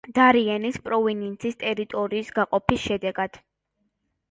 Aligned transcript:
დარიენის 0.17 0.79
პროვინციის 0.87 1.59
ტერიტორიის 1.65 2.33
გაყოფის 2.41 2.83
შედეგად. 2.89 3.41